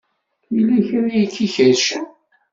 Yella 0.53 0.77
kra 0.87 1.07
ay 1.15 1.27
k-ikerrcen. 1.35 2.05